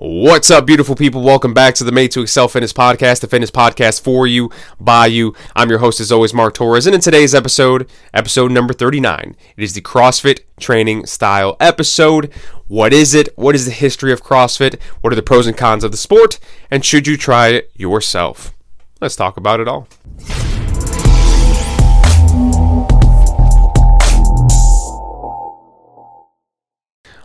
[0.00, 1.22] What's up, beautiful people?
[1.24, 5.06] Welcome back to the Made to Excel Fitness Podcast, the fitness podcast for you, by
[5.06, 5.34] you.
[5.56, 6.86] I'm your host, as always, Mark Torres.
[6.86, 12.32] And in today's episode, episode number 39, it is the CrossFit training style episode.
[12.68, 13.36] What is it?
[13.36, 14.80] What is the history of CrossFit?
[15.00, 16.38] What are the pros and cons of the sport?
[16.70, 18.54] And should you try it yourself?
[19.00, 19.88] Let's talk about it all.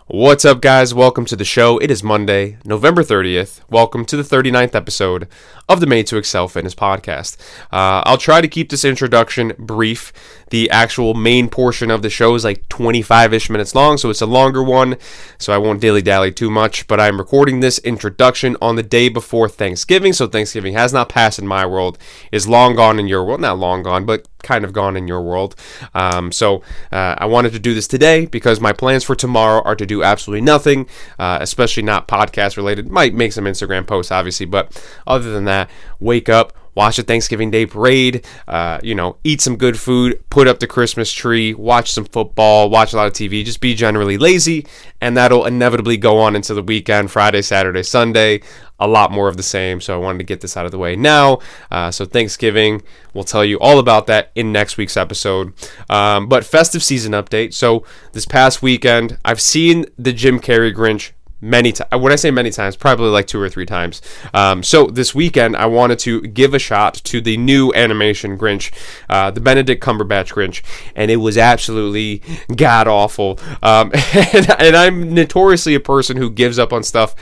[0.06, 0.92] What's up, guys?
[0.92, 1.78] Welcome to the show.
[1.78, 3.62] It is Monday, November 30th.
[3.70, 5.28] Welcome to the 39th episode
[5.66, 7.38] of the Made to Excel Fitness podcast.
[7.72, 10.12] Uh, I'll try to keep this introduction brief.
[10.50, 14.20] The actual main portion of the show is like 25 ish minutes long, so it's
[14.20, 14.96] a longer one,
[15.38, 16.86] so I won't dilly dally too much.
[16.86, 21.38] But I'm recording this introduction on the day before Thanksgiving, so Thanksgiving has not passed
[21.38, 21.98] in my world,
[22.32, 23.40] is long gone in your world.
[23.40, 25.56] Not long gone, but kind of gone in your world.
[25.94, 29.74] Um, so uh, I wanted to do this today because my plans for tomorrow are
[29.74, 30.86] to do absolutely nothing,
[31.18, 32.88] uh, especially not podcast related.
[32.88, 37.50] Might make some Instagram posts, obviously, but other than that, wake up, watch a Thanksgiving
[37.50, 41.92] Day parade, uh, you know, eat some good food, put up the Christmas tree, watch
[41.92, 44.66] some football, watch a lot of TV, just be generally lazy,
[45.00, 48.40] and that'll inevitably go on into the weekend, Friday, Saturday, Sunday,
[48.78, 49.80] a lot more of the same.
[49.80, 51.38] So I wanted to get this out of the way now.
[51.70, 55.52] Uh, so Thanksgiving, we'll tell you all about that in next week's episode.
[55.88, 57.54] Um, but festive season update.
[57.54, 61.12] So this past weekend, I've seen the Jim Carrey Grinch
[61.44, 62.02] many times.
[62.02, 64.00] When I say many times, probably like two or three times.
[64.32, 68.72] Um, so this weekend, I wanted to give a shot to the new animation Grinch,
[69.08, 70.62] uh, the Benedict Cumberbatch Grinch,
[70.96, 72.22] and it was absolutely
[72.56, 73.38] god awful.
[73.62, 77.14] Um, and, and I'm notoriously a person who gives up on stuff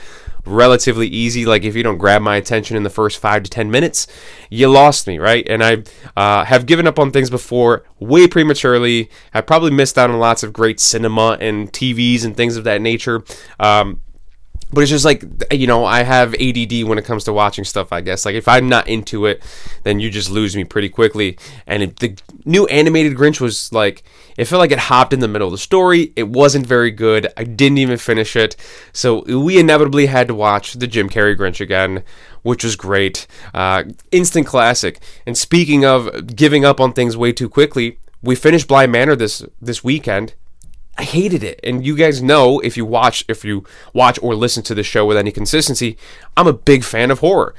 [0.45, 1.45] relatively easy.
[1.45, 4.07] Like if you don't grab my attention in the first five to ten minutes,
[4.49, 5.47] you lost me, right?
[5.49, 5.83] And I
[6.15, 9.09] uh, have given up on things before way prematurely.
[9.33, 12.81] I probably missed out on lots of great cinema and TVs and things of that
[12.81, 13.23] nature.
[13.59, 14.01] Um,
[14.73, 17.91] but it's just like you know i have add when it comes to watching stuff
[17.91, 18.25] i guess.
[18.25, 19.43] Like if i'm not into it
[19.83, 21.37] then you just lose me pretty quickly.
[21.67, 24.03] And it, the new animated grinch was like
[24.37, 26.11] it felt like it hopped in the middle of the story.
[26.15, 27.31] It wasn't very good.
[27.37, 28.55] I didn't even finish it.
[28.91, 32.03] So we inevitably had to watch the jim carrey grinch again
[32.41, 33.25] which was great.
[33.53, 34.99] Uh, instant classic.
[35.25, 39.45] And speaking of giving up on things way too quickly we finished Bly Manor this
[39.61, 40.33] this weekend
[40.97, 41.59] I hated it.
[41.63, 45.05] And you guys know if you watch if you watch or listen to the show
[45.05, 45.97] with any consistency,
[46.37, 47.55] I'm a big fan of horror.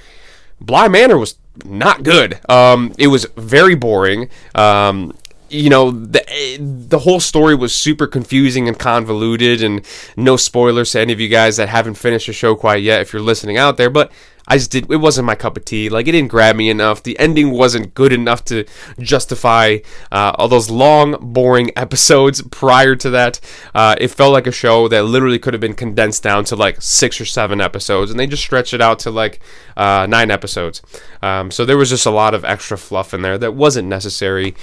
[0.60, 2.38] Bly Manor was not good.
[2.48, 4.28] Um, it was very boring.
[4.54, 5.16] Um,
[5.54, 6.24] you know the
[6.58, 11.28] the whole story was super confusing and convoluted and no spoilers to any of you
[11.28, 14.12] guys that haven't finished the show quite yet if you're listening out there but
[14.46, 14.90] I just did.
[14.90, 15.88] It wasn't my cup of tea.
[15.88, 17.02] Like it didn't grab me enough.
[17.02, 18.66] The ending wasn't good enough to
[18.98, 19.78] justify
[20.12, 23.40] uh, all those long, boring episodes prior to that.
[23.74, 26.82] Uh, it felt like a show that literally could have been condensed down to like
[26.82, 29.40] six or seven episodes, and they just stretched it out to like
[29.78, 30.82] uh, nine episodes.
[31.22, 34.54] Um, so there was just a lot of extra fluff in there that wasn't necessary.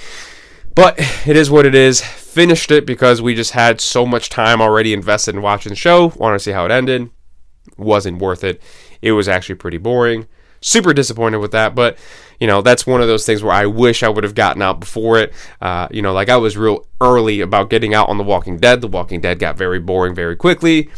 [0.74, 2.00] But it is what it is.
[2.00, 6.12] Finished it because we just had so much time already invested in watching the show.
[6.16, 7.10] Wanted to see how it ended.
[7.76, 8.60] Wasn't worth it
[9.02, 10.28] it was actually pretty boring.
[10.60, 11.98] Super disappointed with that, but
[12.38, 14.78] you know that's one of those things where I wish I would have gotten out
[14.78, 15.34] before it.
[15.60, 18.80] Uh, you know, like I was real early about getting out on The Walking Dead.
[18.80, 20.88] The Walking Dead got very boring very quickly.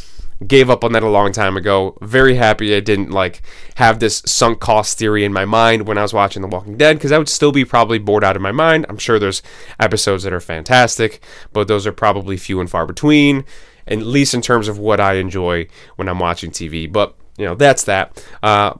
[0.47, 1.97] Gave up on that a long time ago.
[2.01, 3.43] Very happy I didn't like
[3.77, 6.97] have this sunk cost theory in my mind when I was watching The Walking Dead
[6.97, 8.87] because I would still be probably bored out of my mind.
[8.89, 9.43] I'm sure there's
[9.79, 11.23] episodes that are fantastic,
[11.53, 13.45] but those are probably few and far between,
[13.87, 16.91] at least in terms of what I enjoy when I'm watching TV.
[16.91, 18.23] But you know, that's that.
[18.43, 18.75] Uh,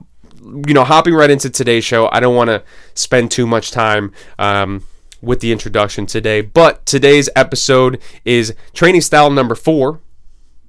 [0.67, 4.13] you know, hopping right into today's show, I don't want to spend too much time
[4.37, 4.85] um,
[5.21, 10.01] with the introduction today, but today's episode is training style number four.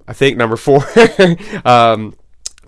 [0.09, 0.79] I think number four.
[1.65, 2.15] um,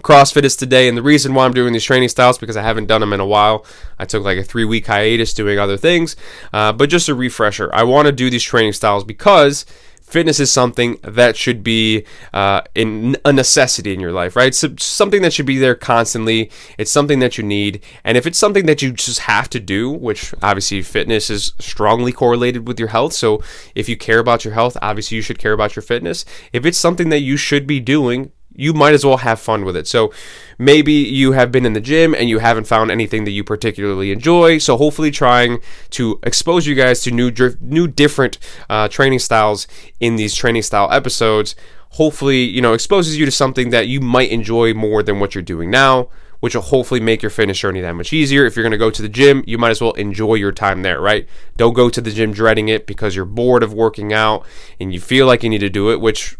[0.02, 2.86] CrossFit is today, and the reason why I'm doing these training styles because I haven't
[2.86, 3.64] done them in a while.
[3.98, 6.14] I took like a three week hiatus doing other things,
[6.52, 7.68] uh, but just a refresher.
[7.74, 9.66] I want to do these training styles because
[10.08, 14.54] fitness is something that should be uh, in a necessity in your life, right?
[14.54, 16.50] So something that should be there constantly.
[16.78, 19.90] It's something that you need, and if it's something that you just have to do,
[19.90, 23.12] which obviously fitness is strongly correlated with your health.
[23.12, 23.42] So
[23.74, 26.24] if you care about your health, obviously you should care about your fitness.
[26.52, 29.76] If it's something that you should be doing, you might as well have fun with
[29.76, 29.86] it.
[29.86, 30.12] So
[30.58, 34.10] maybe you have been in the gym and you haven't found anything that you particularly
[34.10, 34.58] enjoy.
[34.58, 35.60] So hopefully, trying
[35.90, 38.38] to expose you guys to new, new different
[38.68, 39.68] uh, training styles
[40.00, 41.54] in these training style episodes.
[41.90, 45.42] Hopefully, you know, exposes you to something that you might enjoy more than what you're
[45.42, 46.08] doing now
[46.40, 48.46] which will hopefully make your fitness journey that much easier.
[48.46, 50.82] If you're going to go to the gym, you might as well enjoy your time
[50.82, 51.28] there, right?
[51.56, 54.46] Don't go to the gym dreading it because you're bored of working out
[54.78, 56.36] and you feel like you need to do it, which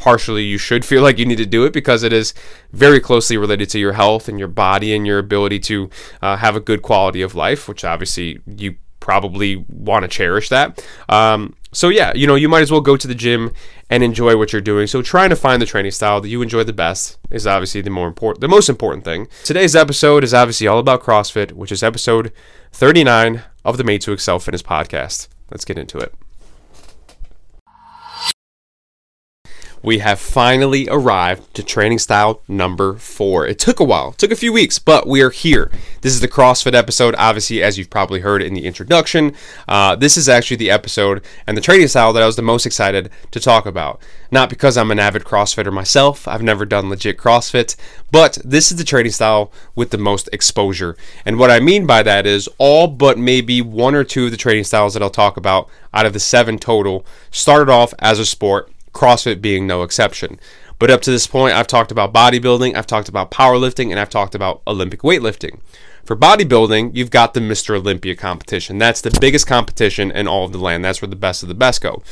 [0.00, 2.32] partially you should feel like you need to do it because it is
[2.72, 5.90] very closely related to your health and your body and your ability to
[6.22, 10.82] uh, have a good quality of life, which obviously you probably want to cherish that.
[11.10, 13.52] Um, so yeah, you know, you might as well go to the gym
[13.90, 14.86] and enjoy what you're doing.
[14.86, 17.90] So trying to find the training style that you enjoy the best is obviously the
[17.90, 19.28] more important, the most important thing.
[19.44, 22.32] Today's episode is obviously all about CrossFit, which is episode
[22.72, 25.28] 39 of the Made to Excel Fitness podcast.
[25.50, 26.14] Let's get into it.
[29.82, 33.46] We have finally arrived to training style number four.
[33.46, 35.70] It took a while, took a few weeks, but we are here.
[36.02, 39.34] This is the CrossFit episode, obviously, as you've probably heard in the introduction.
[39.66, 42.66] Uh, this is actually the episode and the training style that I was the most
[42.66, 44.02] excited to talk about.
[44.30, 47.74] Not because I'm an avid CrossFitter myself, I've never done legit CrossFit,
[48.10, 50.96] but this is the training style with the most exposure.
[51.24, 54.36] And what I mean by that is all but maybe one or two of the
[54.36, 58.26] training styles that I'll talk about out of the seven total started off as a
[58.26, 60.38] sport CrossFit being no exception.
[60.78, 64.10] But up to this point, I've talked about bodybuilding, I've talked about powerlifting, and I've
[64.10, 65.60] talked about Olympic weightlifting.
[66.04, 67.76] For bodybuilding, you've got the Mr.
[67.76, 68.78] Olympia competition.
[68.78, 70.84] That's the biggest competition in all of the land.
[70.84, 72.02] That's where the best of the best go.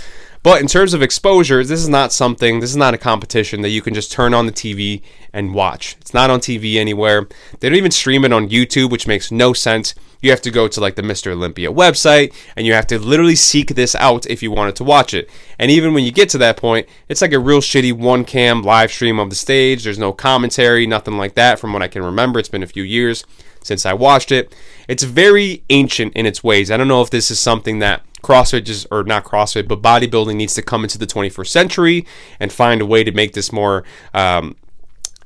[0.42, 3.70] But in terms of exposure, this is not something, this is not a competition that
[3.70, 5.02] you can just turn on the TV
[5.32, 5.96] and watch.
[6.00, 7.28] It's not on TV anywhere.
[7.60, 10.68] They don't even stream it on YouTube, which makes no sense you have to go
[10.68, 11.30] to like the Mr.
[11.32, 15.14] Olympia website and you have to literally seek this out if you wanted to watch
[15.14, 15.30] it.
[15.58, 18.62] And even when you get to that point, it's like a real shitty one cam
[18.62, 19.84] live stream of the stage.
[19.84, 22.38] There's no commentary, nothing like that from what I can remember.
[22.38, 23.24] It's been a few years
[23.62, 24.54] since I watched it.
[24.88, 26.70] It's very ancient in its ways.
[26.70, 30.36] I don't know if this is something that CrossFit just, or not CrossFit, but bodybuilding
[30.36, 32.06] needs to come into the 21st century
[32.40, 33.84] and find a way to make this more
[34.14, 34.56] um,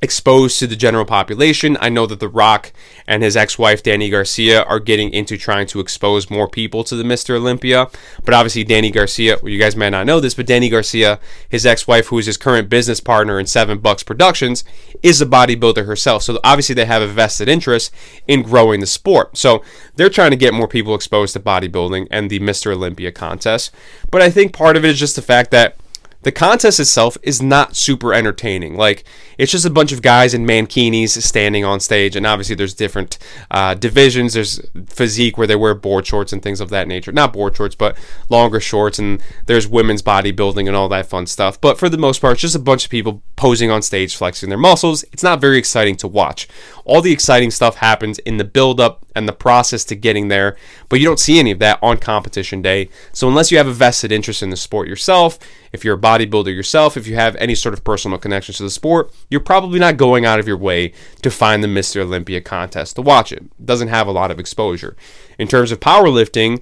[0.03, 1.77] exposed to the general population.
[1.79, 2.73] I know that The Rock
[3.07, 6.97] and his ex wife, Dany Garcia, are getting into trying to expose more people to
[6.97, 7.37] the Mr.
[7.37, 7.87] Olympia.
[8.25, 11.65] But obviously, Dany Garcia, well, you guys may not know this, but Dany Garcia, his
[11.65, 14.65] ex wife, who is his current business partner in Seven Bucks Productions,
[15.01, 16.23] is a bodybuilder herself.
[16.23, 17.93] So obviously, they have a vested interest
[18.27, 19.37] in growing the sport.
[19.37, 19.63] So
[19.95, 22.73] they're trying to get more people exposed to bodybuilding and the Mr.
[22.73, 23.71] Olympia contest.
[24.11, 25.77] But I think part of it is just the fact that
[26.23, 28.75] the contest itself is not super entertaining.
[28.75, 29.03] Like
[29.37, 33.17] it's just a bunch of guys in mankinis standing on stage, and obviously there's different
[33.51, 34.33] uh, divisions.
[34.33, 37.11] There's physique where they wear board shorts and things of that nature.
[37.11, 37.97] Not board shorts, but
[38.29, 41.59] longer shorts, and there's women's bodybuilding and all that fun stuff.
[41.59, 44.49] But for the most part, it's just a bunch of people posing on stage, flexing
[44.49, 45.03] their muscles.
[45.11, 46.47] It's not very exciting to watch.
[46.85, 50.57] All the exciting stuff happens in the build up and the process to getting there,
[50.89, 52.89] but you don't see any of that on competition day.
[53.11, 55.39] So unless you have a vested interest in the sport yourself,
[55.71, 58.69] if you're a bodybuilder yourself, if you have any sort of personal connections to the
[58.69, 62.01] sport, you're probably not going out of your way to find the Mr.
[62.01, 63.43] Olympia contest to watch it.
[63.43, 64.95] it doesn't have a lot of exposure.
[65.39, 66.61] In terms of powerlifting,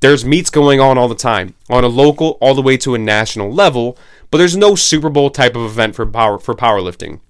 [0.00, 2.98] there's meets going on all the time, on a local all the way to a
[2.98, 3.98] national level,
[4.30, 7.20] but there's no Super Bowl type of event for power for powerlifting.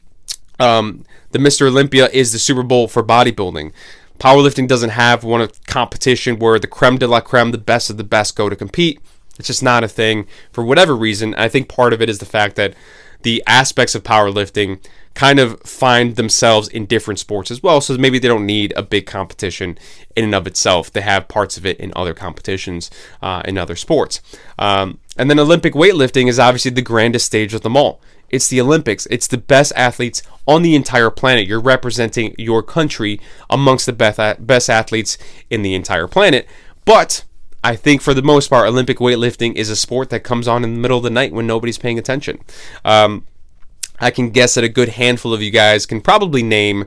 [0.58, 1.66] Um, the Mr.
[1.66, 3.72] Olympia is the Super Bowl for bodybuilding.
[4.18, 7.98] Powerlifting doesn't have one of competition where the creme de la creme, the best of
[7.98, 9.00] the best, go to compete.
[9.38, 11.34] It's just not a thing for whatever reason.
[11.34, 12.74] I think part of it is the fact that
[13.22, 14.80] the aspects of powerlifting
[15.14, 17.80] kind of find themselves in different sports as well.
[17.80, 19.78] So maybe they don't need a big competition
[20.14, 20.92] in and of itself.
[20.92, 22.90] They have parts of it in other competitions
[23.22, 24.20] uh, in other sports.
[24.58, 28.00] Um, and then Olympic weightlifting is obviously the grandest stage of them all.
[28.30, 29.06] It's the Olympics.
[29.06, 31.46] It's the best athletes on the entire planet.
[31.46, 35.18] You're representing your country amongst the best athletes
[35.50, 36.46] in the entire planet.
[36.84, 37.24] But
[37.64, 40.74] I think for the most part, Olympic weightlifting is a sport that comes on in
[40.74, 42.38] the middle of the night when nobody's paying attention.
[42.84, 43.26] Um,
[43.98, 46.86] I can guess that a good handful of you guys can probably name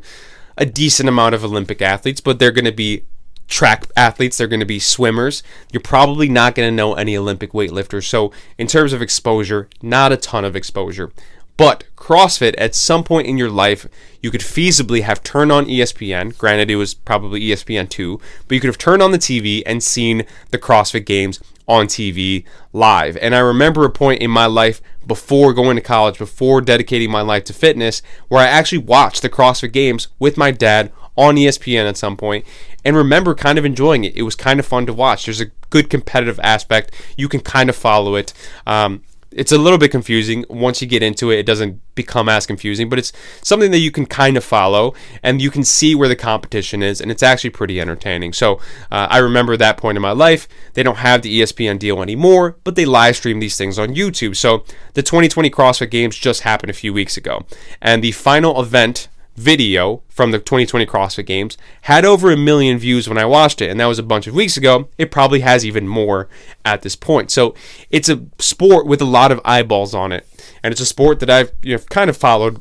[0.58, 3.04] a decent amount of Olympic athletes, but they're going to be
[3.50, 5.44] track athletes, they're going to be swimmers.
[5.72, 8.06] You're probably not going to know any Olympic weightlifters.
[8.06, 11.12] So, in terms of exposure, not a ton of exposure.
[11.58, 13.86] But CrossFit, at some point in your life,
[14.22, 16.38] you could feasibly have turned on ESPN.
[16.38, 20.24] Granted, it was probably ESPN2, but you could have turned on the TV and seen
[20.52, 23.18] the CrossFit games on TV live.
[23.18, 27.22] And I remember a point in my life before going to college, before dedicating my
[27.22, 31.88] life to fitness, where I actually watched the CrossFit games with my dad on ESPN
[31.88, 32.46] at some point
[32.86, 34.16] and remember kind of enjoying it.
[34.16, 35.26] It was kind of fun to watch.
[35.26, 36.96] There's a good competitive aspect.
[37.18, 38.34] You can kind of follow it.
[38.66, 40.46] Um, it's a little bit confusing.
[40.50, 43.12] Once you get into it, it doesn't become as confusing, but it's
[43.44, 47.02] something that you can kind of follow and you can see where the competition is,
[47.02, 48.32] and it's actually pretty entertaining.
[48.32, 48.56] So
[48.90, 50.48] uh, I remember that point in my life.
[50.74, 54.38] They don't have the ESPN deal anymore, but they live stream these things on YouTube.
[54.38, 57.46] So the 2020 CrossFit Games just happened a few weeks ago,
[57.82, 59.10] and the final event
[59.40, 63.72] video from the 2020 CrossFit Games had over a million views when I watched it,
[63.72, 64.90] and that was a bunch of weeks ago.
[64.98, 66.28] It probably has even more
[66.66, 67.32] at this point.
[67.32, 67.56] So
[67.90, 70.28] it's a sport with a lot of eyeballs on it,
[70.62, 72.60] and it's a sport that I've you know, kind of followed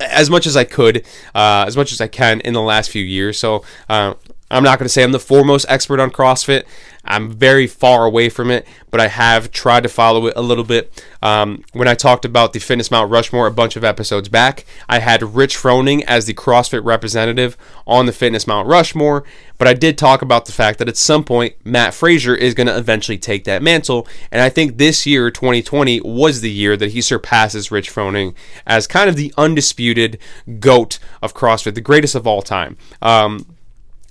[0.00, 0.98] as much as I could,
[1.34, 3.38] uh, as much as I can in the last few years.
[3.38, 4.14] So uh,
[4.50, 6.64] I'm not going to say I'm the foremost expert on CrossFit.
[7.04, 10.64] I'm very far away from it, but I have tried to follow it a little
[10.64, 11.04] bit.
[11.22, 14.98] Um, when I talked about the Fitness Mount Rushmore a bunch of episodes back, I
[14.98, 19.24] had Rich Froning as the CrossFit representative on the Fitness Mount Rushmore,
[19.56, 22.66] but I did talk about the fact that at some point Matt Fraser is going
[22.66, 26.92] to eventually take that mantle, and I think this year, 2020, was the year that
[26.92, 28.34] he surpasses Rich Froning
[28.66, 30.18] as kind of the undisputed
[30.58, 32.76] GOAT of CrossFit, the greatest of all time.
[33.00, 33.46] Um,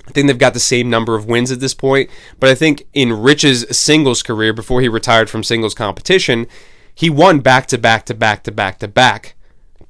[0.09, 2.87] I think they've got the same number of wins at this point, but I think
[2.93, 6.47] in Rich's singles career before he retired from singles competition,
[6.93, 9.35] he won back to back to back to back to back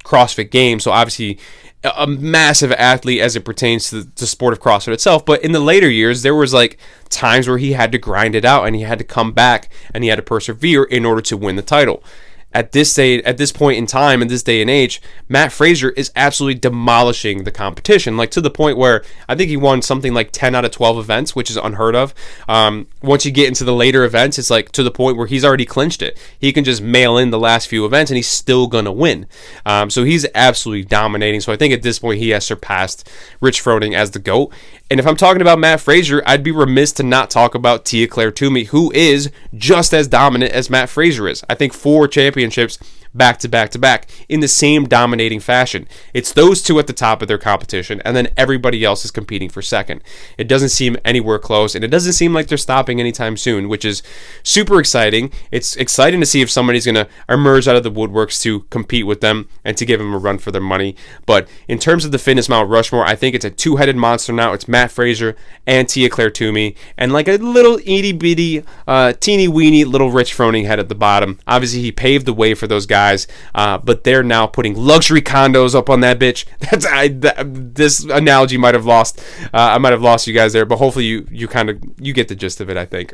[0.03, 0.83] CrossFit games.
[0.83, 1.39] So obviously
[1.83, 5.25] a massive athlete as it pertains to the sport of CrossFit itself.
[5.25, 8.43] But in the later years, there was like times where he had to grind it
[8.43, 11.37] out and he had to come back and he had to persevere in order to
[11.37, 12.03] win the title
[12.53, 15.91] at this day, at this point in time, in this day and age, Matt Fraser
[15.91, 18.17] is absolutely demolishing the competition.
[18.17, 20.97] Like to the point where I think he won something like 10 out of 12
[20.97, 22.13] events, which is unheard of.
[22.47, 25.45] Um, once you get into the later events, it's like to the point where he's
[25.45, 26.17] already clinched it.
[26.39, 29.27] He can just mail in the last few events and he's still gonna win.
[29.65, 31.41] Um, so he's absolutely dominating.
[31.41, 33.07] So I think at this point he has surpassed
[33.41, 34.51] Rich Froning as the GOAT.
[34.91, 38.31] And if I'm talking about Matt Fraser, I'd be remiss to not talk about Tia-Clair
[38.31, 41.43] Toomey, who is just as dominant as Matt Fraser is.
[41.47, 42.07] I think four
[42.39, 42.77] championships
[43.13, 45.87] back to back to back in the same dominating fashion.
[46.13, 49.49] It's those two at the top of their competition, and then everybody else is competing
[49.49, 50.01] for second.
[50.37, 53.83] It doesn't seem anywhere close, and it doesn't seem like they're stopping anytime soon, which
[53.83, 54.03] is
[54.43, 55.31] super exciting.
[55.51, 59.07] It's exciting to see if somebody's going to emerge out of the woodworks to compete
[59.07, 60.95] with them and to give them a run for their money.
[61.25, 64.33] But in terms of the fitness Mount Rushmore, I think it's a two headed monster
[64.33, 64.53] now.
[64.53, 65.35] It's Matt Fraser
[65.65, 70.65] and Tia-Clair Toomey, and like a little itty bitty, uh, teeny weeny little Rich Froning
[70.65, 71.39] head at the bottom.
[71.47, 75.21] Obviously, he paved the way for those guys guys, uh, but they're now putting luxury
[75.21, 76.45] condos up on that bitch.
[76.59, 79.19] That's I, that, this analogy might have lost.
[79.53, 82.13] Uh, I might have lost you guys there, but hopefully you you kind of you
[82.13, 82.77] get the gist of it.
[82.77, 83.13] I think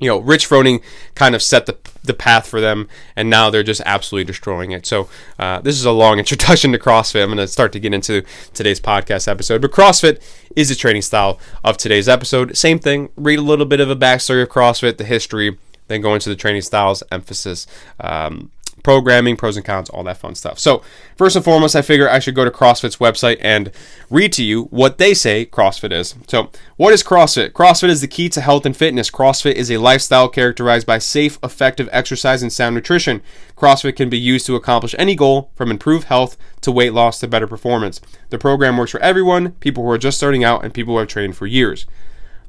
[0.00, 0.82] you know, Rich Froning
[1.14, 4.84] kind of set the, the path for them, and now they're just absolutely destroying it.
[4.84, 7.22] So, uh, this is a long introduction to CrossFit.
[7.22, 9.62] I'm going to start to get into today's podcast episode.
[9.62, 10.20] But CrossFit
[10.56, 12.56] is the training style of today's episode.
[12.56, 16.14] Same thing, read a little bit of a backstory of CrossFit, the history, then go
[16.14, 17.66] into the training styles, emphasis.
[18.00, 18.50] Um,
[18.82, 20.58] programming, pros and cons, all that fun stuff.
[20.58, 20.82] So,
[21.16, 23.70] first and foremost, I figure I should go to CrossFit's website and
[24.10, 26.14] read to you what they say CrossFit is.
[26.26, 27.50] So, what is CrossFit?
[27.50, 29.10] CrossFit is the key to health and fitness.
[29.10, 33.22] CrossFit is a lifestyle characterized by safe, effective exercise and sound nutrition.
[33.56, 37.28] CrossFit can be used to accomplish any goal from improved health to weight loss to
[37.28, 38.00] better performance.
[38.30, 41.08] The program works for everyone, people who are just starting out and people who have
[41.08, 41.86] trained for years.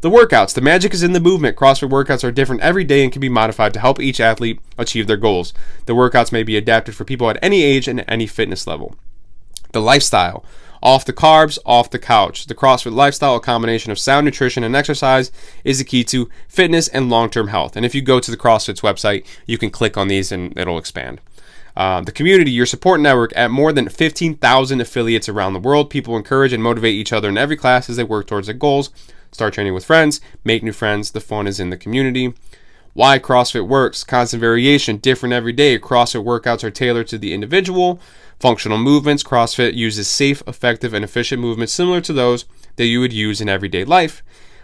[0.04, 0.54] The workouts.
[0.54, 1.56] The magic is in the movement.
[1.56, 5.08] CrossFit workouts are different every day and can be modified to help each athlete achieve
[5.08, 5.54] their goals.
[5.86, 8.98] The workouts may be adapted for people at any age and any fitness level.
[9.72, 10.44] The lifestyle.
[10.82, 12.48] Off the carbs, off the couch.
[12.48, 15.32] The CrossFit lifestyle, a combination of sound nutrition and exercise,
[15.64, 17.78] is the key to fitness and long term health.
[17.78, 20.78] And if you go to the CrossFit's website, you can click on these and it'll
[20.78, 21.22] expand.
[21.78, 25.90] Uh, the community, your support network at more than 15,000 affiliates around the world.
[25.90, 28.90] People encourage and motivate each other in every class as they work towards their goals.
[29.34, 31.10] Start training with friends, make new friends.
[31.12, 32.36] The fun is in the community.
[32.94, 34.04] Why CrossFit works.
[34.04, 35.80] Constant variation, different every day.
[35.80, 38.00] CrossFit workouts are tailored to the individual.
[38.40, 39.24] Functional movements.
[39.24, 43.50] CrossFit uses safe, effective, and efficient movements similar to those that you would use in
[43.50, 44.22] everyday life.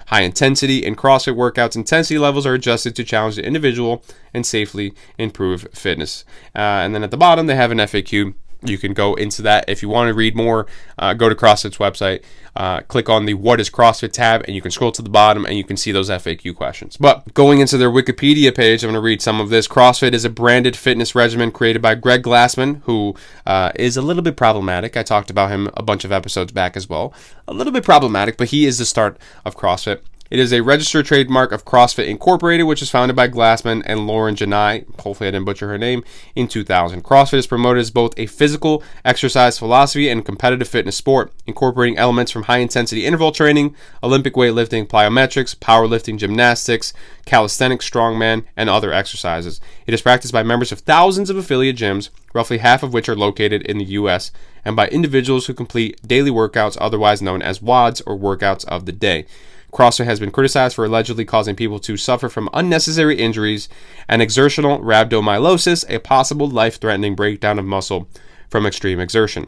[0.07, 4.03] High intensity and CrossFit workouts intensity levels are adjusted to challenge the individual
[4.35, 6.25] and safely improve fitness.
[6.55, 9.65] Uh, and then at the bottom, they have an FAQ you can go into that.
[9.67, 12.23] If you want to read more, uh, go to CrossFit's website,
[12.55, 15.45] uh, click on the What is CrossFit tab, and you can scroll to the bottom
[15.45, 16.97] and you can see those FAQ questions.
[16.97, 19.67] But going into their Wikipedia page, I'm going to read some of this.
[19.67, 24.23] CrossFit is a branded fitness regimen created by Greg Glassman, who uh, is a little
[24.23, 24.97] bit problematic.
[24.97, 27.13] I talked about him a bunch of episodes back as well.
[27.47, 30.01] A little bit problematic, but he is the start of CrossFit.
[30.29, 34.35] It is a registered trademark of CrossFit Incorporated, which is founded by Glassman and Lauren
[34.35, 36.03] Jenai, hopefully I didn't butcher her name,
[36.35, 37.03] in 2000.
[37.03, 42.31] CrossFit is promoted as both a physical exercise philosophy and competitive fitness sport, incorporating elements
[42.31, 46.93] from high intensity interval training, Olympic weightlifting, plyometrics, powerlifting, gymnastics,
[47.25, 49.59] calisthenics, strongman, and other exercises.
[49.87, 53.15] It is practiced by members of thousands of affiliate gyms, roughly half of which are
[53.15, 54.31] located in the U.S.,
[54.63, 58.91] and by individuals who complete daily workouts, otherwise known as WODs or workouts of the
[58.91, 59.25] day.
[59.71, 63.69] CrossFit has been criticized for allegedly causing people to suffer from unnecessary injuries
[64.07, 68.07] and exertional rhabdomyolysis, a possible life threatening breakdown of muscle
[68.49, 69.45] from extreme exertion.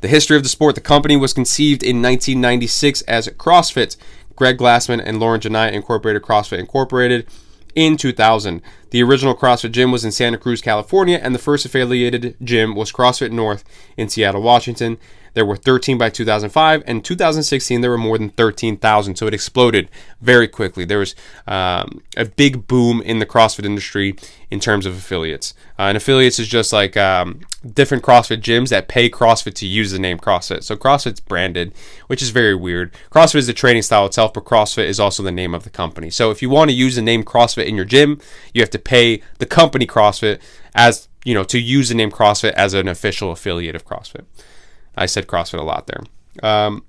[0.00, 3.96] The history of the sport, the company was conceived in 1996 as CrossFit.
[4.36, 7.26] Greg Glassman and Lauren Jenai incorporated CrossFit Incorporated
[7.74, 8.60] in 2000.
[8.90, 12.92] The original CrossFit gym was in Santa Cruz, California, and the first affiliated gym was
[12.92, 13.64] CrossFit North
[13.96, 14.98] in Seattle, Washington.
[15.34, 19.16] There were 13 by 2005, and 2016 there were more than 13,000.
[19.16, 20.84] So it exploded very quickly.
[20.84, 21.14] There was
[21.46, 24.16] um, a big boom in the CrossFit industry
[24.50, 25.52] in terms of affiliates.
[25.78, 27.40] Uh, and affiliates is just like um,
[27.72, 30.62] different CrossFit gyms that pay CrossFit to use the name CrossFit.
[30.62, 31.74] So CrossFit's branded,
[32.06, 32.94] which is very weird.
[33.10, 36.10] CrossFit is the training style itself, but CrossFit is also the name of the company.
[36.10, 38.20] So if you want to use the name CrossFit in your gym,
[38.52, 40.40] you have to pay the company CrossFit
[40.74, 44.24] as you know to use the name CrossFit as an official affiliate of CrossFit.
[44.96, 46.02] I said CrossFit a lot there.
[46.42, 46.84] Um,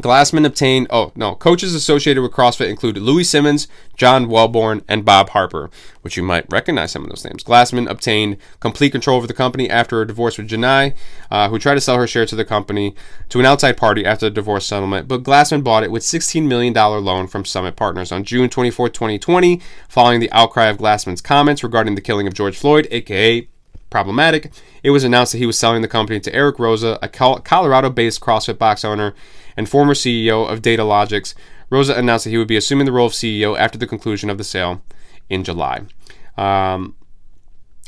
[0.00, 5.30] Glassman obtained, oh no, coaches associated with CrossFit include Louie Simmons, John Welbourn, and Bob
[5.30, 5.68] Harper,
[6.00, 7.44] which you might recognize some of those names.
[7.44, 10.94] Glassman obtained complete control over the company after a divorce with Jenai,
[11.30, 12.94] uh, who tried to sell her share to the company
[13.28, 16.72] to an outside party after the divorce settlement, but Glassman bought it with $16 million
[16.72, 18.10] loan from Summit Partners.
[18.10, 22.56] On June 24, 2020, following the outcry of Glassman's comments regarding the killing of George
[22.56, 23.48] Floyd, aka
[23.90, 27.90] problematic, it was announced that he was selling the company to Eric Roza, a Colorado
[27.90, 29.14] based CrossFit box owner
[29.56, 31.34] and former CEO of Datalogix.
[31.70, 34.38] Roza announced that he would be assuming the role of CEO after the conclusion of
[34.38, 34.82] the sale
[35.28, 35.82] in July.
[36.36, 36.94] Um,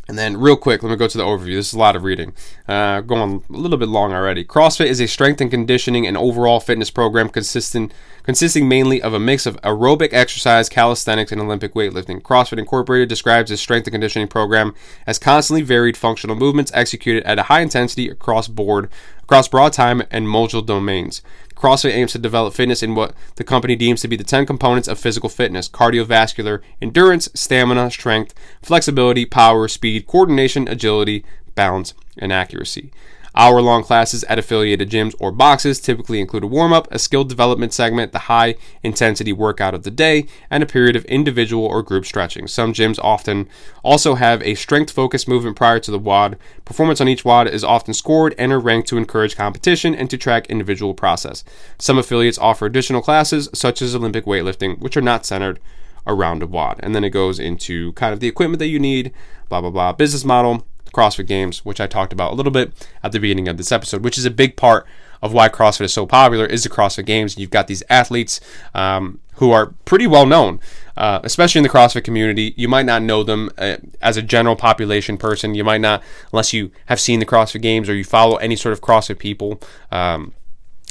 [0.09, 1.55] and then, real quick, let me go to the overview.
[1.55, 2.33] This is a lot of reading.
[2.67, 4.45] Uh, going a little bit long already.
[4.45, 7.95] CrossFit is a strength and conditioning and overall fitness program consistent,
[8.25, 12.21] consisting mainly of a mix of aerobic exercise, calisthenics, and Olympic weightlifting.
[12.21, 14.75] CrossFit Incorporated describes its strength and conditioning program
[15.07, 18.91] as constantly varied functional movements executed at a high intensity across board,
[19.23, 21.23] across broad time and modal domains.
[21.55, 24.89] CrossFit aims to develop fitness in what the company deems to be the 10 components
[24.89, 31.25] of physical fitness cardiovascular, endurance, stamina, strength, flexibility, power, speed, coordination, agility,
[31.55, 32.93] balance, and accuracy.
[33.35, 37.25] Hour long classes at affiliated gyms or boxes typically include a warm up, a skill
[37.25, 41.83] development segment, the high intensity workout of the day, and a period of individual or
[41.83, 42.47] group stretching.
[42.47, 43.49] Some gyms often
[43.83, 46.37] also have a strength focused movement prior to the WOD.
[46.67, 50.19] Performance on each WOD is often scored and are ranked to encourage competition and to
[50.19, 51.43] track individual process.
[51.79, 55.59] Some affiliates offer additional classes, such as Olympic weightlifting, which are not centered
[56.07, 56.81] around a WOD.
[56.83, 59.13] And then it goes into kind of the equipment that you need,
[59.49, 63.13] blah, blah, blah, business model CrossFit Games, which I talked about a little bit at
[63.13, 64.87] the beginning of this episode, which is a big part
[65.23, 67.39] of why CrossFit is so popular is the CrossFit Games.
[67.39, 68.41] You've got these athletes
[68.75, 70.61] um, who are pretty well known,
[70.97, 72.55] uh, especially in the CrossFit community.
[72.57, 75.55] You might not know them uh, as a general population person.
[75.55, 76.03] You might not,
[76.33, 79.61] unless you have seen the CrossFit Games or you follow any sort of CrossFit people.
[79.91, 80.35] Um,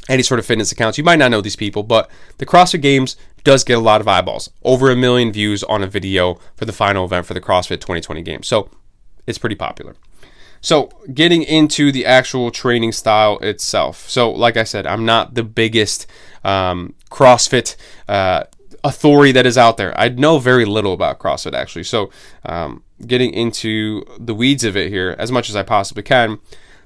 [0.10, 0.98] any sort of fitness accounts.
[0.98, 4.08] You might not know these people, but the CrossFit Games does get a lot of
[4.08, 4.50] eyeballs.
[4.64, 8.22] Over a million views on a video for the final event for the CrossFit 2020
[8.24, 8.48] Games.
[8.48, 8.70] So
[9.32, 9.96] it's pretty popular.
[10.64, 14.08] So, getting into the actual training style itself.
[14.08, 16.06] So, like I said, I'm not the biggest
[16.44, 17.76] um, CrossFit
[18.08, 18.44] uh,
[18.84, 20.00] authority that is out there.
[20.00, 21.86] I know very little about CrossFit actually.
[21.86, 22.12] So,
[22.46, 26.40] um, getting into the weeds of it here as much as I possibly can.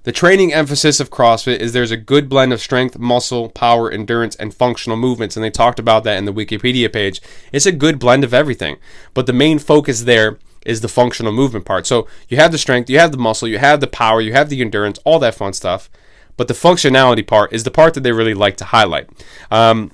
[0.04, 4.36] The training emphasis of CrossFit is there's a good blend of strength, muscle, power, endurance,
[4.36, 7.22] and functional movements, and they talked about that in the Wikipedia page.
[7.52, 8.78] It's a good blend of everything,
[9.16, 11.88] but the main focus there is the functional movement part.
[11.88, 14.50] So you have the strength, you have the muscle, you have the power, you have
[14.50, 15.90] the endurance, all that fun stuff.
[16.38, 19.10] But the functionality part is the part that they really like to highlight.
[19.50, 19.92] Um,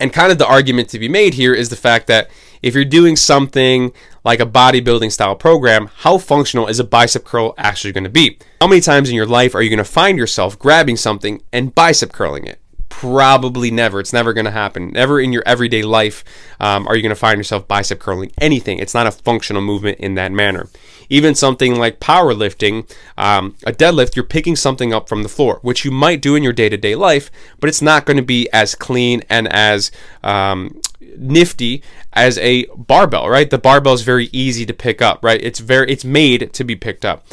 [0.00, 2.30] and kind of the argument to be made here is the fact that
[2.62, 3.92] if you're doing something
[4.24, 8.38] like a bodybuilding style program, how functional is a bicep curl actually going to be?
[8.60, 11.74] How many times in your life are you going to find yourself grabbing something and
[11.74, 12.60] bicep curling it?
[12.98, 14.00] Probably never.
[14.00, 14.90] It's never going to happen.
[14.90, 16.24] Never in your everyday life
[16.58, 18.80] um, are you going to find yourself bicep curling anything.
[18.80, 20.68] It's not a functional movement in that manner.
[21.08, 25.84] Even something like powerlifting, um, a deadlift, you're picking something up from the floor, which
[25.84, 27.30] you might do in your day to day life,
[27.60, 29.92] but it's not going to be as clean and as
[30.24, 30.80] um,
[31.16, 31.84] nifty
[32.14, 33.48] as a barbell, right?
[33.48, 35.40] The barbell is very easy to pick up, right?
[35.40, 37.28] It's very it's made to be picked up.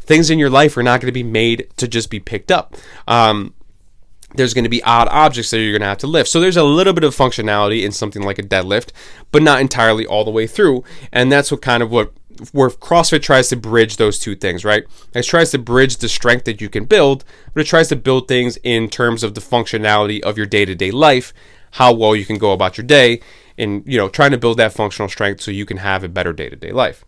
[0.00, 2.74] Things in your life are not going to be made to just be picked up.
[3.06, 3.52] Um,
[4.34, 6.30] there's going to be odd objects that you're going to have to lift.
[6.30, 8.90] So there's a little bit of functionality in something like a deadlift,
[9.32, 10.84] but not entirely all the way through.
[11.12, 12.12] And that's what kind of what
[12.52, 14.84] where CrossFit tries to bridge those two things, right?
[15.14, 18.28] It tries to bridge the strength that you can build, but it tries to build
[18.28, 21.34] things in terms of the functionality of your day-to-day life,
[21.72, 23.20] how well you can go about your day,
[23.58, 26.32] and you know, trying to build that functional strength so you can have a better
[26.32, 27.04] day-to-day life.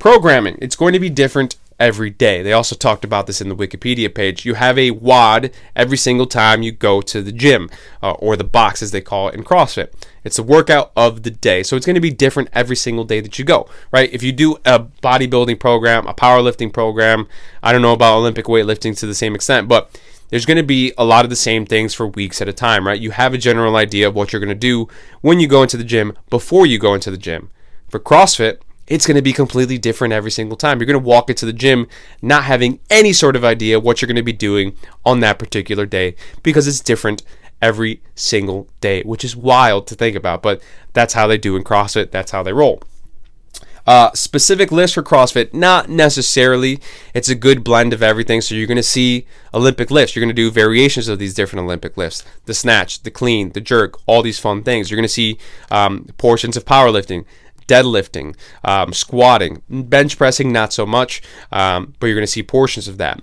[0.00, 2.42] Programming, it's going to be different every day.
[2.42, 4.44] They also talked about this in the Wikipedia page.
[4.44, 7.70] You have a WOD every single time you go to the gym,
[8.02, 9.92] uh, or the box as they call it in CrossFit.
[10.24, 11.62] It's a workout of the day.
[11.62, 14.12] So it's going to be different every single day that you go, right?
[14.12, 17.28] If you do a bodybuilding program, a powerlifting program,
[17.62, 19.90] I don't know about Olympic weightlifting to the same extent, but
[20.28, 22.86] there's going to be a lot of the same things for weeks at a time,
[22.86, 23.00] right?
[23.00, 24.88] You have a general idea of what you're going to do
[25.20, 27.50] when you go into the gym before you go into the gym.
[27.88, 30.78] For CrossFit, it's going to be completely different every single time.
[30.78, 31.88] You're going to walk into the gym
[32.22, 35.86] not having any sort of idea what you're going to be doing on that particular
[35.86, 37.22] day because it's different
[37.60, 41.64] every single day, which is wild to think about, but that's how they do in
[41.64, 42.10] CrossFit.
[42.10, 42.82] That's how they roll.
[43.86, 46.80] Uh, specific list for CrossFit, not necessarily.
[47.14, 48.40] It's a good blend of everything.
[48.40, 50.16] So you're going to see Olympic lifts.
[50.16, 53.60] You're going to do variations of these different Olympic lifts the snatch, the clean, the
[53.60, 54.90] jerk, all these fun things.
[54.90, 55.38] You're going to see
[55.70, 57.24] um, portions of powerlifting,
[57.66, 62.88] deadlifting, um, squatting, bench pressing, not so much, um, but you're going to see portions
[62.88, 63.20] of that.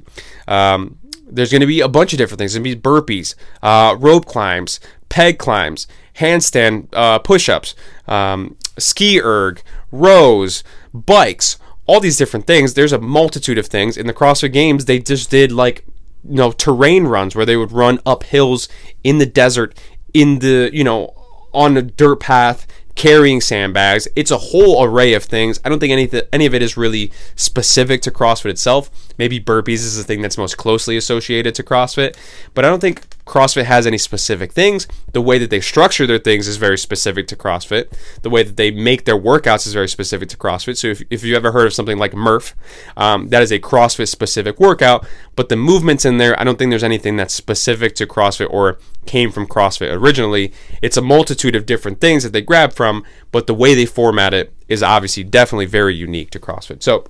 [0.48, 2.54] Um, there's going to be a bunch of different things.
[2.54, 4.80] There's going to be burpees, uh, rope climbs,
[5.10, 7.76] peg climbs, handstand uh, push ups,
[8.08, 12.74] um, ski erg, rows, bikes, all these different things.
[12.74, 13.98] There's a multitude of things.
[13.98, 15.86] In the CrossFit Games, they just did like,
[16.24, 18.70] you know, terrain runs where they would run up hills
[19.04, 19.78] in the desert,
[20.14, 21.14] in the, you know,
[21.54, 24.08] on a dirt path carrying sandbags.
[24.16, 25.60] It's a whole array of things.
[25.66, 28.90] I don't think any th- any of it is really specific to CrossFit itself.
[29.18, 32.16] Maybe burpees is the thing that's most closely associated to CrossFit,
[32.54, 34.88] but I don't think CrossFit has any specific things.
[35.14, 37.94] The way that they structure their things is very specific to CrossFit.
[38.22, 40.78] The way that they make their workouts is very specific to CrossFit.
[40.78, 42.56] So if, if you've ever heard of something like Murph,
[42.98, 46.70] um, that is a CrossFit specific workout, but the movements in there, I don't think
[46.70, 50.52] there's anything that's specific to CrossFit or came from CrossFit originally.
[50.82, 54.34] It's a multitude of different things that they grab from, but the way they format
[54.34, 56.84] it is obviously definitely very unique to CrossFit.
[56.84, 57.06] So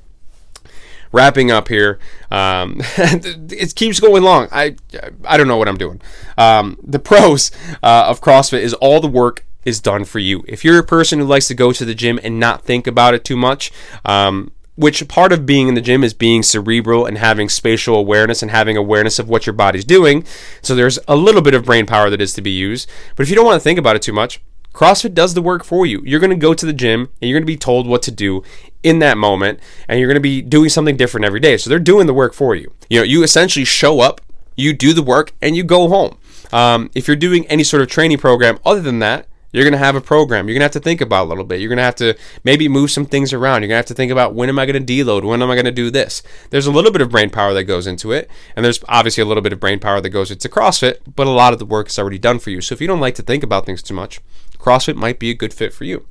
[1.14, 2.00] wrapping up here.
[2.30, 4.50] Um, it keeps going long.
[4.52, 4.76] I
[5.24, 6.02] I don't know what I'm doing.
[6.38, 10.44] Um, the pros uh, of CrossFit is all the work is done for you.
[10.48, 13.14] If you're a person who likes to go to the gym and not think about
[13.14, 13.72] it too much,
[14.04, 18.42] um, which part of being in the gym is being cerebral and having spatial awareness
[18.42, 20.26] and having awareness of what your body's doing.
[20.62, 22.90] So there's a little bit of brain power that is to be used.
[23.16, 24.42] But if you don't want to think about it too much,
[24.74, 26.02] CrossFit does the work for you.
[26.04, 28.12] You're going to go to the gym and you're going to be told what to
[28.12, 28.44] do
[28.82, 31.58] in that moment and you're going to be doing something different every day.
[31.58, 32.74] So they're doing the work for you.
[32.90, 34.20] You know, you essentially show up,
[34.56, 36.18] you do the work and you go home.
[36.52, 39.78] Um, if you're doing any sort of training program other than that, you're going to
[39.78, 40.48] have a program.
[40.48, 41.62] You're going to have to think about a little bit.
[41.62, 43.62] You're going to have to maybe move some things around.
[43.62, 45.24] You're going to have to think about when am I going to deload?
[45.24, 46.24] When am I going to do this?
[46.50, 48.30] There's a little bit of brain power that goes into it.
[48.56, 51.32] And there's obviously a little bit of brain power that goes into CrossFit, but a
[51.32, 52.62] lot of the work is already done for you.
[52.62, 54.20] So if you don't like to think about things too much,
[54.58, 56.06] CrossFit might be a good fit for you.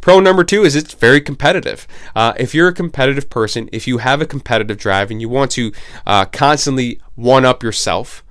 [0.00, 1.86] Pro number two is it's very competitive.
[2.14, 5.50] Uh, if you're a competitive person, if you have a competitive drive and you want
[5.52, 5.72] to
[6.06, 8.22] uh, constantly one up yourself,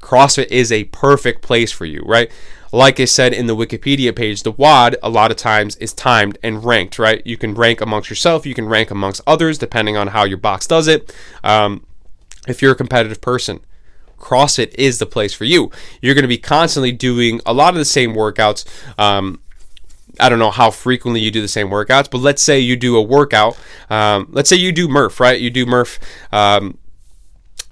[0.00, 2.30] CrossFit is a perfect place for you, right?
[2.72, 6.38] Like I said in the Wikipedia page, the WOD a lot of times is timed
[6.42, 7.26] and ranked, right?
[7.26, 10.66] You can rank amongst yourself, you can rank amongst others depending on how your box
[10.66, 11.14] does it.
[11.42, 11.86] Um,
[12.46, 13.60] if you're a competitive person,
[14.18, 15.70] CrossFit is the place for you.
[16.02, 18.66] You're going to be constantly doing a lot of the same workouts.
[18.98, 19.40] Um,
[20.20, 22.96] I don't know how frequently you do the same workouts, but let's say you do
[22.96, 23.56] a workout.
[23.88, 25.40] Um, let's say you do Murph, right?
[25.40, 25.98] You do Murph
[26.32, 26.78] um,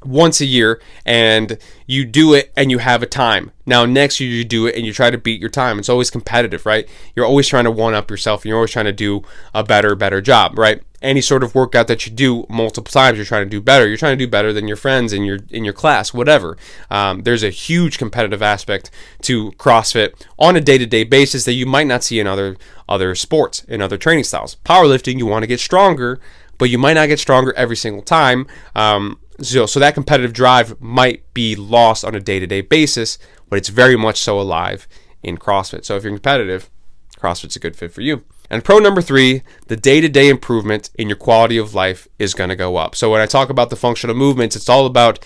[0.06, 3.52] once a year and you do it and you have a time.
[3.64, 5.78] Now, next year you do it and you try to beat your time.
[5.78, 6.88] It's always competitive, right?
[7.14, 9.22] You're always trying to one up yourself and you're always trying to do
[9.54, 10.82] a better, better job, right?
[11.02, 13.86] Any sort of workout that you do multiple times, you're trying to do better.
[13.86, 16.56] You're trying to do better than your friends in your in your class, whatever.
[16.90, 18.90] Um, there's a huge competitive aspect
[19.22, 22.56] to CrossFit on a day-to-day basis that you might not see in other
[22.88, 24.56] other sports, in other training styles.
[24.64, 26.18] Powerlifting, you want to get stronger,
[26.56, 28.46] but you might not get stronger every single time.
[28.74, 33.18] Um, so, so that competitive drive might be lost on a day to day basis,
[33.48, 34.88] but it's very much so alive
[35.22, 35.84] in CrossFit.
[35.84, 36.70] So if you're competitive,
[37.18, 38.24] CrossFit's a good fit for you.
[38.48, 42.34] And pro number three, the day to day improvement in your quality of life is
[42.34, 42.94] going to go up.
[42.94, 45.18] So when I talk about the functional movements, it's all about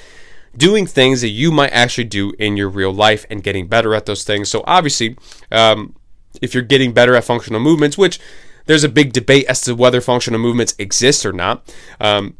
[0.56, 4.06] doing things that you might actually do in your real life and getting better at
[4.06, 4.48] those things.
[4.48, 5.16] So obviously,
[5.52, 5.94] um,
[6.40, 8.18] if you're getting better at functional movements, which
[8.66, 11.68] there's a big debate as to whether functional movements exist or not.
[12.00, 12.36] Um,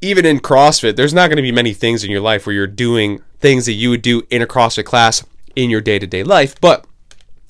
[0.00, 2.66] even in CrossFit, there's not going to be many things in your life where you're
[2.66, 6.22] doing things that you would do in a CrossFit class in your day to day
[6.22, 6.60] life.
[6.60, 6.86] But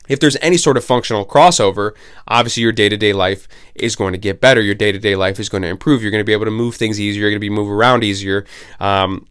[0.08, 1.92] if there's any sort of functional crossover,
[2.28, 4.60] obviously your day to day life is going to get better.
[4.60, 6.02] Your day to day life is going to improve.
[6.02, 7.22] You're going to be able to move things easier.
[7.22, 8.46] You're going to be move around easier.
[8.78, 9.26] Um,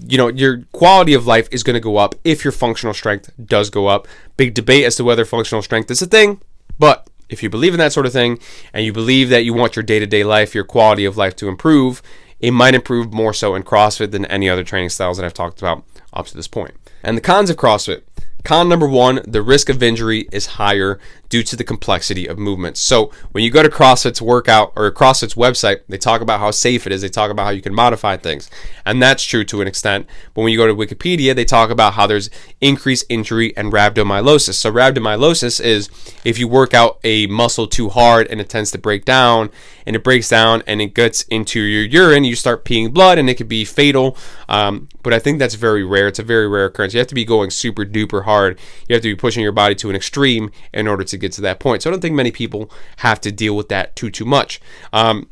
[0.00, 3.30] you know, your quality of life is going to go up if your functional strength
[3.44, 4.08] does go up.
[4.36, 6.40] Big debate as to whether functional strength is a thing,
[6.78, 8.38] but if you believe in that sort of thing
[8.72, 11.36] and you believe that you want your day to day life, your quality of life
[11.36, 12.02] to improve,
[12.44, 15.60] it might improve more so in CrossFit than any other training styles that I've talked
[15.60, 16.74] about up to this point.
[17.02, 18.02] And the cons of CrossFit
[18.44, 22.78] Con number one, the risk of injury is higher due to the complexity of movements.
[22.78, 26.86] So when you go to CrossFit's workout or CrossFit's website, they talk about how safe
[26.86, 27.00] it is.
[27.00, 28.50] They talk about how you can modify things.
[28.84, 30.06] And that's true to an extent.
[30.34, 32.28] But when you go to Wikipedia, they talk about how there's
[32.60, 34.54] increased injury and rhabdomyolysis.
[34.54, 35.88] So rhabdomyolysis is
[36.22, 39.50] if you work out a muscle too hard and it tends to break down
[39.86, 43.28] and it breaks down and it gets into your urine, you start peeing blood and
[43.28, 44.16] it could be fatal.
[44.48, 46.08] Um, but I think that's very rare.
[46.08, 46.94] It's a very rare occurrence.
[46.94, 48.33] You have to be going super duper hard.
[48.42, 51.40] You have to be pushing your body to an extreme in order to get to
[51.42, 51.82] that point.
[51.82, 54.60] So I don't think many people have to deal with that too too much.
[54.92, 55.28] Um,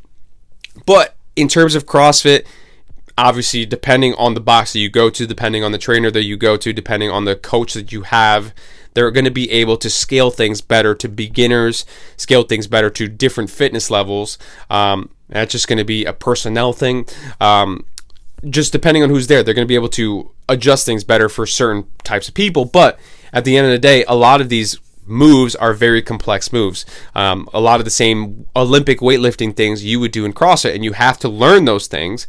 [0.87, 2.47] but in terms of CrossFit,
[3.19, 6.37] obviously depending on the box that you go to, depending on the trainer that you
[6.37, 8.55] go to, depending on the coach that you have,
[8.95, 11.87] they're going to be able to scale things better to beginners,
[12.17, 14.39] scale things better to different fitness levels.
[14.71, 17.07] Um, that's just going to be a personnel thing.
[17.41, 17.87] Um,
[18.49, 21.47] just depending on who's there, they're going to be able to adjust things better for
[21.47, 22.65] certain types of people.
[22.65, 22.99] But
[23.33, 26.87] at the end of the day, a lot of these moves are very complex moves.
[27.15, 30.85] Um, a lot of the same Olympic weightlifting things you would do in CrossFit, and
[30.85, 32.27] you have to learn those things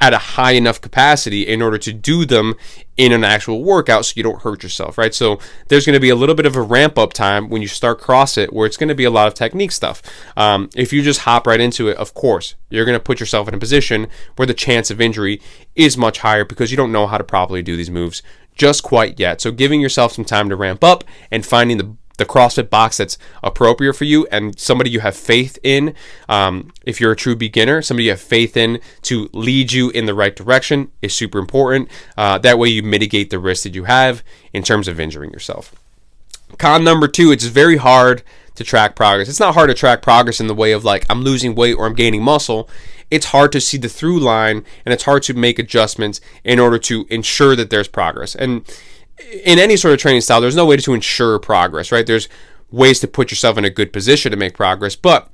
[0.00, 2.54] at a high enough capacity in order to do them
[2.98, 5.14] in an actual workout so you don't hurt yourself, right?
[5.14, 7.68] So there's going to be a little bit of a ramp up time when you
[7.68, 10.02] start CrossFit where it's going to be a lot of technique stuff.
[10.36, 13.48] Um, if you just hop right into it, of course, you're going to put yourself
[13.48, 15.40] in a position where the chance of injury
[15.74, 18.22] is much higher because you don't know how to properly do these moves
[18.54, 19.40] just quite yet.
[19.40, 23.18] So giving yourself some time to ramp up and finding the the CrossFit box that's
[23.42, 25.94] appropriate for you and somebody you have faith in.
[26.28, 30.06] Um, if you're a true beginner, somebody you have faith in to lead you in
[30.06, 31.88] the right direction is super important.
[32.16, 35.74] Uh, that way, you mitigate the risk that you have in terms of injuring yourself.
[36.58, 38.22] Con number two, it's very hard
[38.54, 39.28] to track progress.
[39.28, 41.86] It's not hard to track progress in the way of like I'm losing weight or
[41.86, 42.68] I'm gaining muscle.
[43.10, 46.78] It's hard to see the through line and it's hard to make adjustments in order
[46.78, 48.34] to ensure that there's progress.
[48.34, 48.64] And
[49.18, 52.06] in any sort of training style, there's no way to ensure progress, right?
[52.06, 52.28] There's
[52.70, 55.30] ways to put yourself in a good position to make progress, but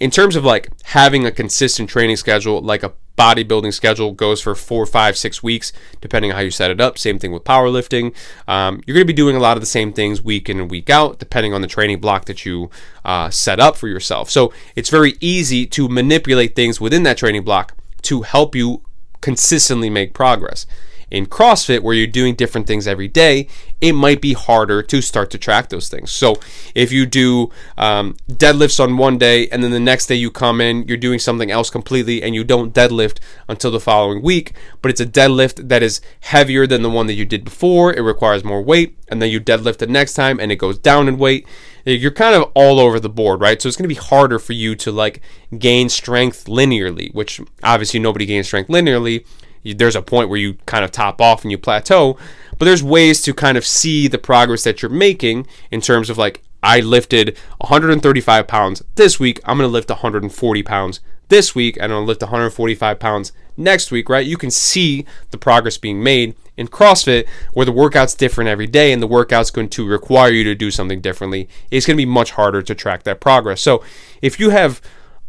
[0.00, 4.54] in terms of like having a consistent training schedule, like a bodybuilding schedule goes for
[4.54, 6.98] four, five, six weeks, depending on how you set it up.
[6.98, 8.12] Same thing with powerlifting.
[8.48, 10.70] Um, you're going to be doing a lot of the same things week in and
[10.70, 12.70] week out, depending on the training block that you
[13.04, 14.30] uh, set up for yourself.
[14.30, 18.82] So it's very easy to manipulate things within that training block to help you
[19.20, 20.66] consistently make progress
[21.14, 23.46] in CrossFit, where you're doing different things every day,
[23.80, 26.10] it might be harder to start to track those things.
[26.10, 26.36] So
[26.74, 30.60] if you do um, deadlifts on one day and then the next day you come
[30.60, 34.90] in, you're doing something else completely and you don't deadlift until the following week, but
[34.90, 38.42] it's a deadlift that is heavier than the one that you did before, it requires
[38.42, 41.46] more weight, and then you deadlift the next time and it goes down in weight
[41.86, 43.60] you're kind of all over the board, right?
[43.60, 45.20] So it's going to be harder for you to like
[45.58, 49.26] gain strength linearly, which obviously nobody gains strength linearly
[49.72, 52.18] there's a point where you kind of top off and you plateau,
[52.58, 56.18] but there's ways to kind of see the progress that you're making in terms of
[56.18, 59.40] like I lifted 135 pounds this week.
[59.44, 64.08] I'm to lift 140 pounds this week, and I'm to lift 145 pounds next week,
[64.08, 64.26] right?
[64.26, 68.92] You can see the progress being made in CrossFit where the workout's different every day
[68.92, 71.48] and the workout's going to require you to do something differently.
[71.70, 73.60] It's to be much harder to track that progress.
[73.60, 73.82] So
[74.22, 74.80] if you have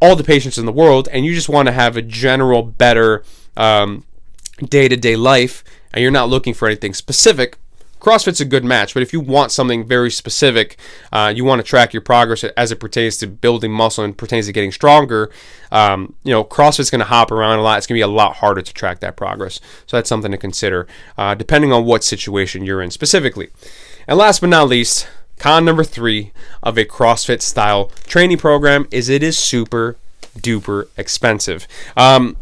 [0.01, 3.23] all the patience in the world and you just want to have a general better
[3.57, 4.05] um,
[4.57, 5.63] day to day life
[5.93, 7.57] and you're not looking for anything specific,
[7.99, 8.93] CrossFit's a good match.
[8.93, 10.77] But if you want something very specific,
[11.11, 14.45] uh, you want to track your progress as it pertains to building muscle and pertains
[14.45, 15.31] to getting stronger,
[15.71, 17.77] um, you know, CrossFit's going to hop around a lot.
[17.77, 19.59] It's going to be a lot harder to track that progress.
[19.87, 20.87] So that's something to consider,
[21.17, 23.49] uh, depending on what situation you're in specifically.
[24.07, 25.07] And last but not least,
[25.39, 29.97] con number three of a CrossFit style training program is it is super
[30.37, 31.67] duper expensive.
[31.97, 32.37] Um,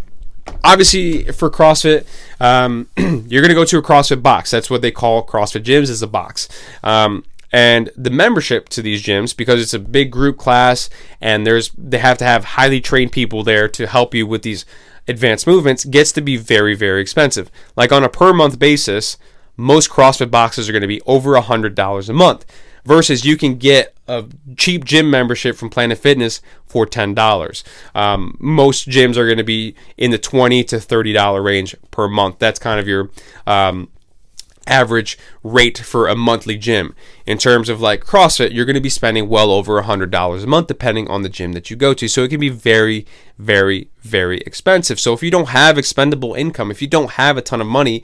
[0.64, 2.06] obviously for CrossFit,
[2.40, 4.52] um, you're going to go to a CrossFit box.
[4.52, 6.48] That's what they call CrossFit gyms is a box.
[6.84, 10.90] Um, and the membership to these gyms because it's a big group class
[11.22, 14.66] and there's they have to have highly trained people there to help you with these
[15.08, 19.18] advanced movements gets to be very very expensive like on a per month basis
[19.56, 22.44] most crossfit boxes are going to be over a hundred dollars a month
[22.86, 24.26] versus you can get a
[24.58, 27.64] cheap gym membership from Planet Fitness for $10.
[27.96, 32.40] Um, most gyms are going to be in the 20 to $30 range per month.
[32.40, 33.10] That's kind of your
[33.48, 33.90] um,
[34.68, 36.96] average rate for a monthly gym.
[37.26, 40.68] In terms of like CrossFit, you're going to be spending well over $100 a month
[40.68, 42.08] depending on the gym that you go to.
[42.08, 43.06] So it can be very,
[43.38, 45.00] very, very expensive.
[45.00, 48.04] So if you don't have expendable income, if you don't have a ton of money,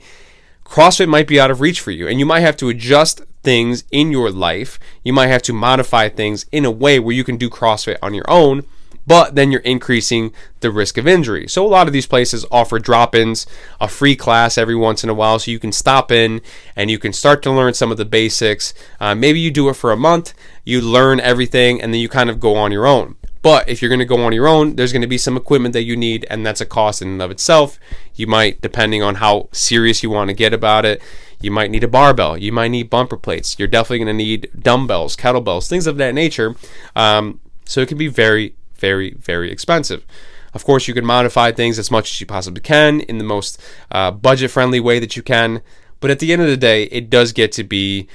[0.70, 3.82] CrossFit might be out of reach for you, and you might have to adjust things
[3.90, 4.78] in your life.
[5.02, 8.14] You might have to modify things in a way where you can do CrossFit on
[8.14, 8.64] your own
[9.06, 11.48] but then you're increasing the risk of injury.
[11.48, 13.44] So a lot of these places offer drop-ins,
[13.80, 16.40] a free class every once in a while, so you can stop in
[16.76, 18.72] and you can start to learn some of the basics.
[19.00, 20.32] Uh, maybe you do it for a month,
[20.64, 23.16] you learn everything, and then you kind of go on your own.
[23.42, 25.72] But if you're going to go on your own, there's going to be some equipment
[25.72, 27.78] that you need, and that's a cost in and of itself.
[28.14, 31.00] You might, depending on how serious you want to get about it,
[31.40, 32.36] you might need a barbell.
[32.36, 33.58] You might need bumper plates.
[33.58, 36.54] You're definitely going to need dumbbells, kettlebells, things of that nature.
[36.94, 40.04] Um, so it can be very, very, very expensive.
[40.52, 43.60] Of course, you can modify things as much as you possibly can in the most
[43.90, 45.62] uh, budget friendly way that you can.
[46.00, 48.08] But at the end of the day, it does get to be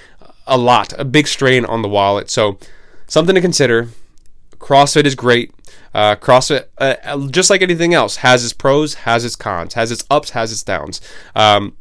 [0.45, 2.29] a lot, a big strain on the wallet.
[2.29, 2.59] So,
[3.07, 3.89] something to consider.
[4.65, 5.53] CrossFit is great.
[5.93, 10.03] Uh, CrossFit, uh, just like anything else, has its pros, has its cons, has its
[10.09, 10.99] ups, has its downs.
[11.35, 11.77] Um,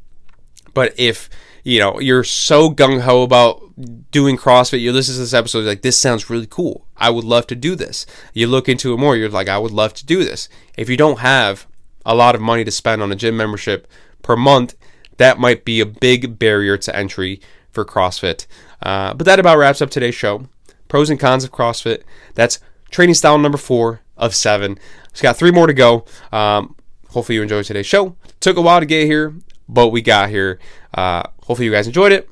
[0.74, 1.30] but if
[1.62, 3.62] you know you're so gung ho about
[4.10, 6.86] doing CrossFit, you listen to this episode, like this sounds really cool.
[6.94, 8.04] I would love to do this.
[8.34, 10.50] You look into it more, you're like, I would love to do this.
[10.76, 11.66] If you don't have
[12.04, 13.88] a lot of money to spend on a gym membership
[14.20, 14.76] per month,
[15.16, 17.40] that might be a big barrier to entry
[17.72, 18.46] for CrossFit.
[18.82, 20.48] Uh, but that about wraps up today's show.
[20.86, 22.02] Pros and cons of CrossFit.
[22.34, 22.60] That's
[22.94, 24.78] training style number four of seven.
[25.10, 26.04] It's got three more to go.
[26.32, 26.76] Um,
[27.10, 28.16] hopefully you enjoyed today's show.
[28.40, 29.34] Took a while to get here
[29.68, 30.58] but we got here.
[30.92, 32.28] Uh, hopefully, you guys enjoyed it.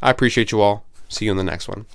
[0.00, 0.84] I appreciate you all.
[1.08, 1.86] See you in the next one.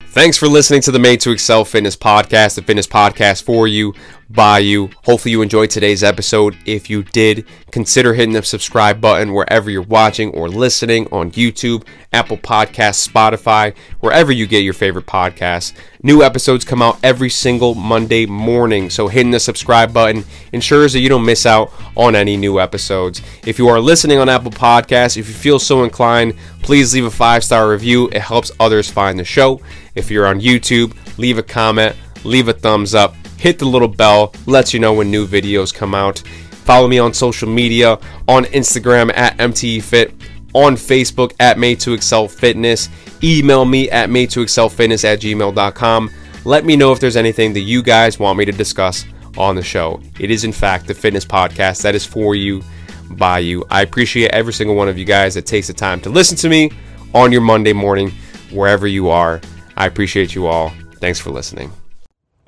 [0.00, 3.94] Thanks for listening to the Made to Excel Fitness podcast, the fitness podcast for you,
[4.32, 4.90] by you.
[5.04, 6.56] Hopefully, you enjoyed today's episode.
[6.64, 11.86] If you did, consider hitting the subscribe button wherever you're watching or listening on YouTube,
[12.12, 15.72] Apple Podcasts, Spotify, wherever you get your favorite podcasts.
[16.02, 21.00] New episodes come out every single Monday morning, so hitting the subscribe button ensures that
[21.00, 23.22] you don't miss out on any new episodes.
[23.46, 27.10] If you are listening on Apple Podcasts, if you feel so inclined, please leave a
[27.10, 28.08] five star review.
[28.08, 29.60] It helps others find the show.
[29.94, 34.32] If you're on YouTube, leave a comment, leave a thumbs up, hit the little bell,
[34.46, 36.20] lets you know when new videos come out.
[36.64, 40.12] Follow me on social media on Instagram at MTEFit,
[40.54, 42.88] on Facebook at Made to Excel Fitness.
[43.20, 46.10] Email me at made to excel fitness at gmail.com.
[46.44, 49.04] Let me know if there's anything that you guys want me to discuss
[49.36, 50.00] on the show.
[50.20, 52.62] It is, in fact, the fitness podcast that is for you,
[53.10, 53.64] by you.
[53.70, 56.48] I appreciate every single one of you guys that takes the time to listen to
[56.48, 56.70] me
[57.12, 58.12] on your Monday morning,
[58.52, 59.40] wherever you are.
[59.76, 60.72] I appreciate you all.
[61.00, 61.72] Thanks for listening.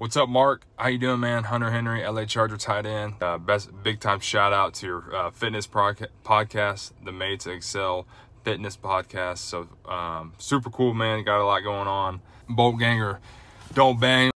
[0.04, 0.66] What's up, Mark?
[0.76, 1.44] How you doing, man?
[1.44, 3.14] Hunter Henry, LA Charger tight end.
[3.22, 8.06] Uh, best big time shout out to your uh, fitness podcast, the Made to Excel
[8.42, 9.38] Fitness podcast.
[9.38, 11.24] So um, super cool, man.
[11.24, 12.20] Got a lot going on.
[12.50, 13.18] Bolt Ganger,
[13.72, 14.30] don't bang.